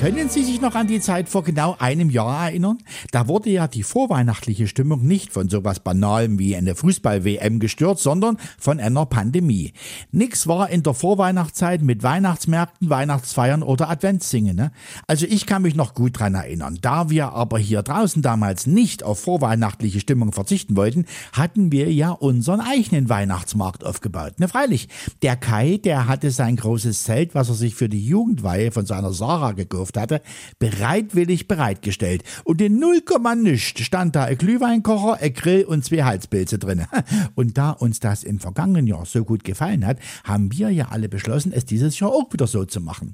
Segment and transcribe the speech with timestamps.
[0.00, 2.78] Können Sie sich noch an die Zeit vor genau einem Jahr erinnern?
[3.10, 8.38] Da wurde ja die vorweihnachtliche Stimmung nicht von sowas Banalem wie eine Fußball-WM gestört, sondern
[8.58, 9.74] von einer Pandemie.
[10.10, 14.56] Nix war in der Vorweihnachtszeit mit Weihnachtsmärkten, Weihnachtsfeiern oder Adventssingen.
[14.56, 14.72] Ne?
[15.06, 16.78] Also ich kann mich noch gut dran erinnern.
[16.80, 21.04] Da wir aber hier draußen damals nicht auf vorweihnachtliche Stimmung verzichten wollten,
[21.34, 24.40] hatten wir ja unseren eigenen Weihnachtsmarkt aufgebaut.
[24.40, 24.88] Ne, freilich,
[25.20, 29.12] der Kai, der hatte sein großes Zelt, was er sich für die Jugendweihe von seiner
[29.12, 30.22] Sarah gekauft gekauft hatte,
[30.58, 32.22] bereitwillig bereitgestellt.
[32.44, 36.84] Und in null Komma stand da ein Glühweinkocher, ein Grill und zwei Halspilze drin.
[37.34, 41.08] Und da uns das im vergangenen Jahr so gut gefallen hat, haben wir ja alle
[41.08, 43.12] beschlossen, es dieses Jahr auch wieder so zu machen.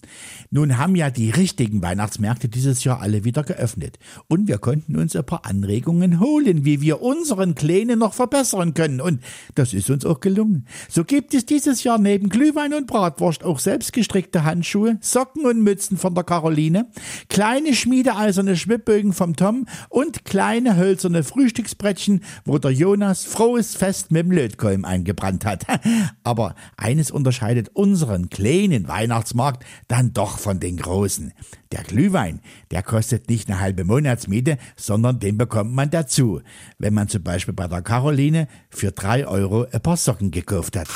[0.50, 3.98] Nun haben ja die richtigen Weihnachtsmärkte dieses Jahr alle wieder geöffnet.
[4.28, 9.00] Und wir konnten uns ein paar Anregungen holen, wie wir unseren Kleinen noch verbessern können.
[9.00, 9.22] Und
[9.54, 10.66] das ist uns auch gelungen.
[10.88, 15.98] So gibt es dieses Jahr neben Glühwein und Bratwurst auch selbstgestrickte Handschuhe, Socken und Mützen
[15.98, 16.86] von der Caroline Pauline,
[17.28, 24.24] kleine schmiedeeiserne Schwibbögen vom Tom und kleine hölzerne Frühstücksbrettchen, wo der Jonas frohes Fest mit
[24.24, 25.64] dem Lötkolben eingebrannt hat.
[26.24, 31.32] Aber eines unterscheidet unseren kleinen Weihnachtsmarkt dann doch von den großen.
[31.73, 36.40] Der Glühwein, der kostet nicht eine halbe Monatsmiete, sondern den bekommt man dazu,
[36.78, 40.88] wenn man zum Beispiel bei der Caroline für drei Euro ein paar Socken gekauft hat.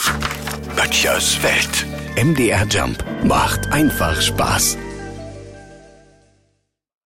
[0.76, 1.86] Böttchers Welt.
[2.16, 4.76] MDR Jump macht einfach Spaß.